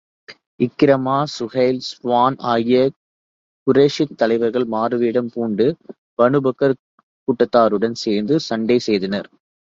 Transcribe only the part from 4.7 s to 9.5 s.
மாறுவேடம் பூண்டு, Banu Bakr கூட்டத்தாருடன் சேர்ந்து சண்டை செய்தனர்.